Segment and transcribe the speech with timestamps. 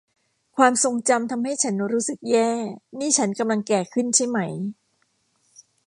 [0.57, 2.49] ความทรงจำทำให้ฉันรู้สึกแย่
[2.99, 4.39] นี่ฉันกำลังแก่ขึ้นใช่ไหม